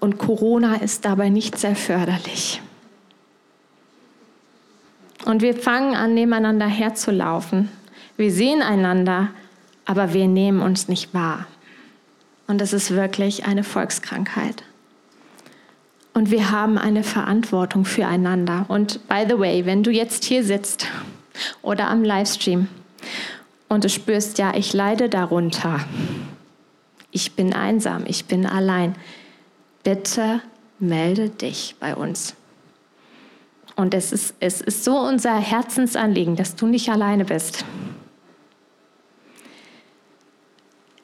[0.00, 2.60] Und Corona ist dabei nicht sehr förderlich.
[5.24, 7.70] Und wir fangen an, nebeneinander herzulaufen.
[8.16, 9.30] Wir sehen einander,
[9.84, 11.46] aber wir nehmen uns nicht wahr.
[12.46, 14.62] Und das ist wirklich eine Volkskrankheit.
[16.12, 18.66] Und wir haben eine Verantwortung füreinander.
[18.68, 20.86] Und by the way, wenn du jetzt hier sitzt
[21.62, 22.68] oder am Livestream
[23.68, 25.80] und du spürst, ja, ich leide darunter,
[27.10, 28.94] ich bin einsam, ich bin allein,
[29.82, 30.40] bitte
[30.78, 32.34] melde dich bei uns.
[33.76, 37.64] Und es ist, es ist so unser Herzensanliegen, dass du nicht alleine bist.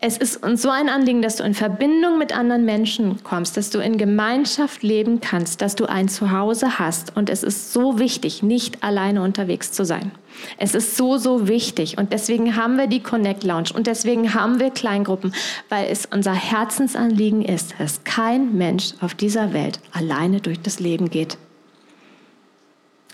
[0.02, 3.68] Es ist uns so ein Anliegen, dass du in Verbindung mit anderen Menschen kommst, dass
[3.68, 7.14] du in Gemeinschaft leben kannst, dass du ein Zuhause hast.
[7.18, 10.10] Und es ist so wichtig, nicht alleine unterwegs zu sein.
[10.56, 11.98] Es ist so, so wichtig.
[11.98, 15.34] Und deswegen haben wir die Connect Lounge und deswegen haben wir Kleingruppen,
[15.68, 21.10] weil es unser Herzensanliegen ist, dass kein Mensch auf dieser Welt alleine durch das Leben
[21.10, 21.36] geht.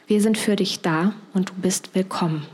[0.07, 2.47] Wir sind für dich da und du bist willkommen.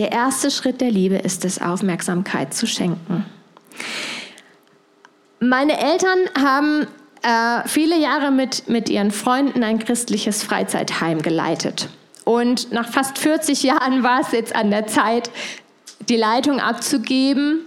[0.00, 3.26] Der erste Schritt der Liebe ist es, Aufmerksamkeit zu schenken.
[5.40, 6.86] Meine Eltern haben
[7.20, 11.90] äh, viele Jahre mit, mit ihren Freunden ein christliches Freizeitheim geleitet.
[12.24, 15.30] Und nach fast 40 Jahren war es jetzt an der Zeit,
[16.08, 17.66] die Leitung abzugeben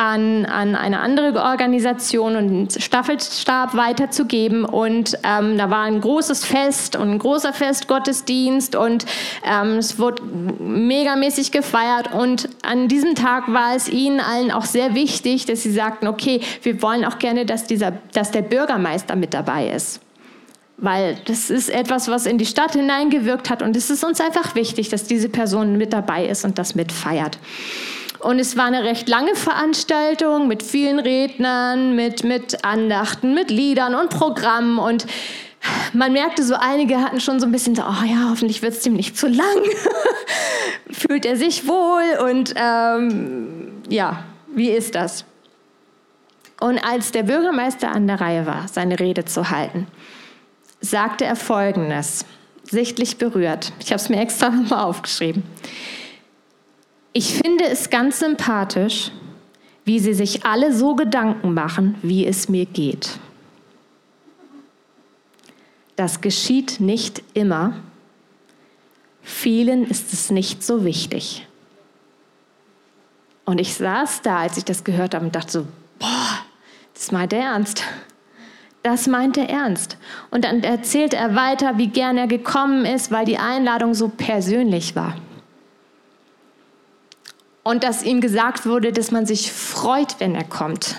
[0.00, 4.64] an, an eine andere Organisation und einen Staffelstab weiterzugeben.
[4.64, 9.04] Und ähm, da war ein großes Fest und ein großer Festgottesdienst und
[9.44, 12.14] ähm, es wurde megamäßig gefeiert.
[12.14, 16.40] Und an diesem Tag war es ihnen allen auch sehr wichtig, dass sie sagten, okay,
[16.62, 20.00] wir wollen auch gerne, dass, dieser, dass der Bürgermeister mit dabei ist
[20.82, 24.54] weil das ist etwas, was in die Stadt hineingewirkt hat und es ist uns einfach
[24.54, 27.38] wichtig, dass diese Person mit dabei ist und das mitfeiert.
[28.20, 33.94] Und es war eine recht lange Veranstaltung mit vielen Rednern, mit, mit Andachten, mit Liedern
[33.94, 34.78] und Programmen.
[34.78, 35.06] Und
[35.92, 38.82] man merkte so, einige hatten schon so ein bisschen so, oh ja, hoffentlich wird es
[38.82, 39.62] dem nicht zu lang.
[40.90, 42.28] Fühlt er sich wohl?
[42.30, 45.24] Und ähm, ja, wie ist das?
[46.60, 49.86] Und als der Bürgermeister an der Reihe war, seine Rede zu halten,
[50.82, 52.26] sagte er Folgendes,
[52.64, 53.72] sichtlich berührt.
[53.80, 55.42] Ich habe es mir extra mal aufgeschrieben.
[57.12, 59.10] Ich finde es ganz sympathisch,
[59.84, 63.18] wie sie sich alle so Gedanken machen, wie es mir geht.
[65.96, 67.74] Das geschieht nicht immer.
[69.22, 71.46] Vielen ist es nicht so wichtig.
[73.44, 75.66] Und ich saß da, als ich das gehört habe und dachte so,
[75.98, 76.38] boah,
[76.94, 77.82] das meint er ernst.
[78.84, 79.98] Das meint er ernst.
[80.30, 84.94] Und dann erzählt er weiter, wie gern er gekommen ist, weil die Einladung so persönlich
[84.94, 85.16] war
[87.62, 90.96] und dass ihm gesagt wurde, dass man sich freut, wenn er kommt.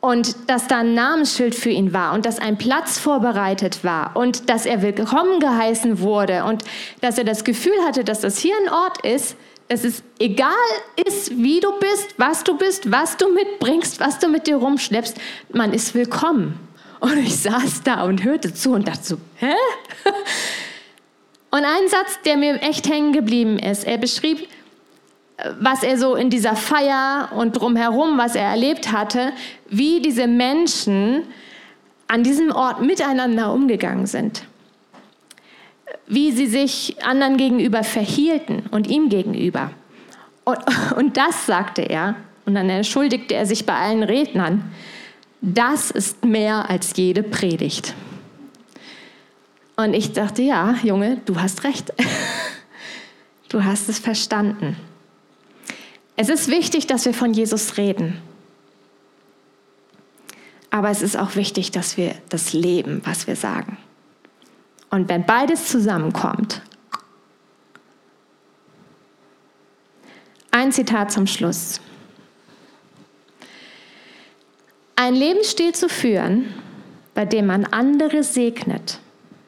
[0.00, 4.48] Und dass da ein Namensschild für ihn war und dass ein Platz vorbereitet war und
[4.48, 6.64] dass er willkommen geheißen wurde und
[7.02, 9.36] dass er das Gefühl hatte, dass das hier ein Ort ist,
[9.68, 10.50] dass es egal
[11.06, 15.18] ist, wie du bist, was du bist, was du mitbringst, was du mit dir rumschleppst,
[15.52, 16.58] man ist willkommen.
[17.00, 19.52] Und ich saß da und hörte zu und dachte so, hä?
[21.52, 24.46] Und ein Satz, der mir echt hängen geblieben ist, er beschrieb,
[25.58, 29.32] was er so in dieser Feier und drumherum, was er erlebt hatte,
[29.68, 31.22] wie diese Menschen
[32.08, 34.44] an diesem Ort miteinander umgegangen sind.
[36.06, 39.70] Wie sie sich anderen gegenüber verhielten und ihm gegenüber.
[40.44, 40.58] Und,
[40.96, 42.16] und das sagte er,
[42.46, 44.72] und dann entschuldigte er sich bei allen Rednern,
[45.40, 47.94] das ist mehr als jede Predigt.
[49.76, 51.92] Und ich dachte, ja, Junge, du hast recht.
[53.48, 54.76] Du hast es verstanden.
[56.20, 58.20] Es ist wichtig, dass wir von Jesus reden.
[60.70, 63.76] aber es ist auch wichtig, dass wir das leben, was wir sagen.
[64.88, 66.62] Und wenn beides zusammenkommt,
[70.52, 71.80] ein Zitat zum Schluss.
[74.96, 76.52] Ein Lebensstil zu führen,
[77.14, 79.00] bei dem man andere segnet,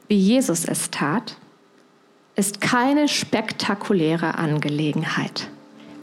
[0.08, 1.36] wie Jesus es tat,
[2.34, 5.48] ist keine spektakuläre Angelegenheit.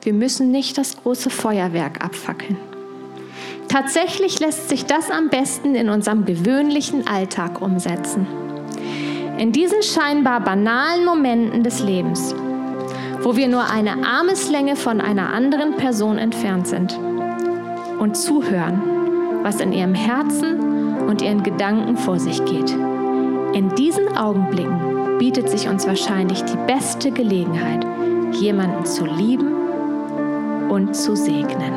[0.02, 2.58] Wir müssen nicht das große Feuerwerk abfackeln.
[3.68, 8.26] Tatsächlich lässt sich das am besten in unserem gewöhnlichen Alltag umsetzen.
[9.38, 12.34] In diesen scheinbar banalen Momenten des Lebens,
[13.22, 16.98] wo wir nur eine Armeslänge von einer anderen Person entfernt sind
[18.00, 18.82] und zuhören,
[19.44, 22.72] was in ihrem Herzen und ihren Gedanken vor sich geht.
[23.54, 27.86] In diesen Augenblicken bietet sich uns wahrscheinlich die beste Gelegenheit,
[28.40, 29.59] jemanden zu lieben
[30.70, 31.74] und zu segnen.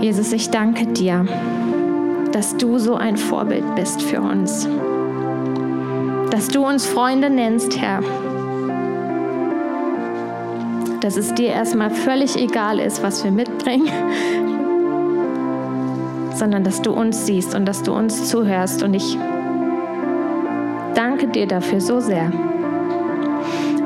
[0.00, 1.26] Jesus, ich danke dir,
[2.32, 4.68] dass du so ein Vorbild bist für uns,
[6.30, 8.00] dass du uns Freunde nennst, Herr,
[11.00, 13.90] dass es dir erstmal völlig egal ist, was wir mitbringen,
[16.34, 18.82] sondern dass du uns siehst und dass du uns zuhörst.
[18.82, 19.18] Und ich
[20.94, 22.30] danke dir dafür so sehr.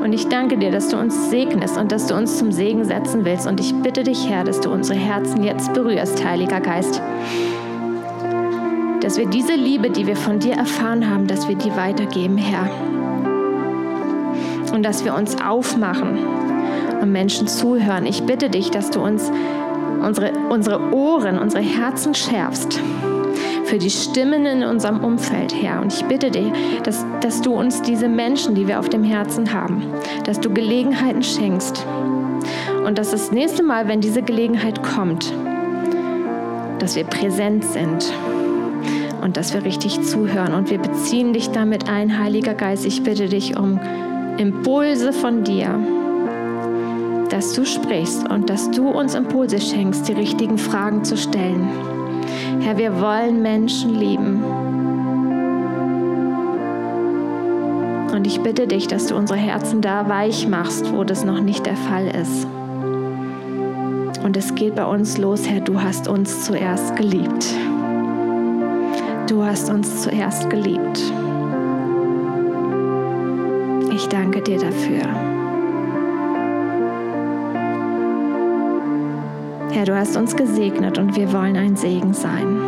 [0.03, 3.23] Und ich danke dir, dass du uns segnest und dass du uns zum Segen setzen
[3.23, 3.47] willst.
[3.47, 7.01] Und ich bitte dich, Herr, dass du unsere Herzen jetzt berührst, Heiliger Geist.
[8.99, 12.69] Dass wir diese Liebe, die wir von dir erfahren haben, dass wir die weitergeben, Herr.
[14.73, 16.17] Und dass wir uns aufmachen
[17.01, 18.05] und Menschen zuhören.
[18.05, 19.31] Ich bitte dich, dass du uns
[20.01, 22.81] unsere, unsere Ohren, unsere Herzen schärfst
[23.73, 25.81] für die Stimmen in unserem Umfeld, Herr.
[25.81, 26.45] Und ich bitte dich,
[26.83, 29.81] dass, dass du uns diese Menschen, die wir auf dem Herzen haben,
[30.25, 31.83] dass du Gelegenheiten schenkst.
[32.85, 35.33] Und dass das nächste Mal, wenn diese Gelegenheit kommt,
[36.77, 38.13] dass wir präsent sind
[39.23, 40.53] und dass wir richtig zuhören.
[40.53, 42.85] Und wir beziehen dich damit ein, Heiliger Geist.
[42.85, 43.79] Ich bitte dich um
[44.37, 45.79] Impulse von dir,
[47.31, 52.02] dass du sprichst und dass du uns Impulse schenkst, die richtigen Fragen zu stellen.
[52.61, 54.43] Herr, wir wollen Menschen lieben.
[58.13, 61.65] Und ich bitte dich, dass du unsere Herzen da weich machst, wo das noch nicht
[61.65, 62.47] der Fall ist.
[64.23, 67.45] Und es geht bei uns los, Herr, du hast uns zuerst geliebt.
[69.27, 71.01] Du hast uns zuerst geliebt.
[73.93, 75.32] Ich danke dir dafür.
[79.73, 82.61] Herr, du hast uns gesegnet und wir wollen ein Segen sein.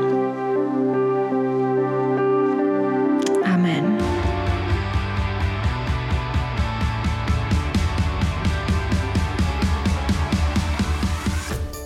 [3.44, 4.00] Amen.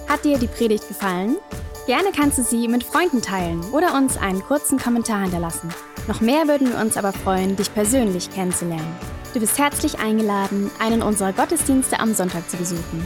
[0.08, 1.36] Hat dir die Predigt gefallen?
[1.86, 5.68] Gerne kannst du sie mit Freunden teilen oder uns einen kurzen Kommentar hinterlassen.
[6.08, 8.96] Noch mehr würden wir uns aber freuen, dich persönlich kennenzulernen.
[9.34, 13.06] Du bist herzlich eingeladen, einen unserer Gottesdienste am Sonntag zu besuchen.